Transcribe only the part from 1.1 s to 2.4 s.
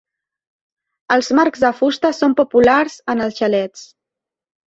Els marcs de fusta són